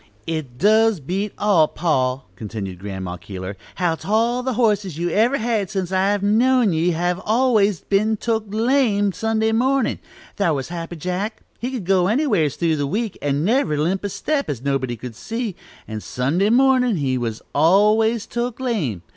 "It 0.25 0.57
does 0.57 0.99
beat 0.99 1.31
all, 1.37 1.67
pa," 1.67 2.21
continued 2.35 2.79
Grandma 2.79 3.17
Keeler, 3.17 3.55
"how 3.75 3.93
't 3.93 4.07
all 4.09 4.41
the 4.41 4.53
horses 4.55 4.97
you've 4.97 5.11
ever 5.11 5.37
had 5.37 5.69
since 5.69 5.91
I've 5.91 6.23
known 6.23 6.73
ye 6.73 6.89
have 6.89 7.21
always 7.23 7.81
been 7.81 8.17
took 8.17 8.45
lame 8.49 9.11
Sunday 9.11 9.51
mornin'. 9.51 9.99
Thar' 10.37 10.55
was 10.55 10.69
'Happy 10.69 10.95
Jack,' 10.95 11.43
he 11.59 11.69
could 11.69 11.85
go 11.85 12.05
anywhers 12.07 12.55
through 12.55 12.77
the 12.77 12.87
week, 12.87 13.15
and 13.21 13.45
never 13.45 13.77
limp 13.77 14.03
a 14.03 14.09
step, 14.09 14.49
as 14.49 14.63
nobody 14.63 14.95
could 14.95 15.15
see, 15.15 15.55
and 15.87 16.01
Sunday 16.01 16.49
mornin' 16.49 16.95
he 16.95 17.15
was 17.15 17.43
always 17.53 18.25
took 18.25 18.59
lame! 18.59 19.03